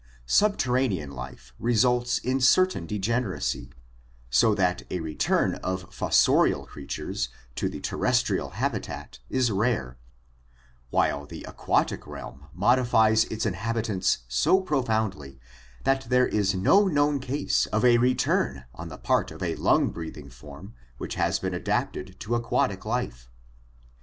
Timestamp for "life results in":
1.11-2.39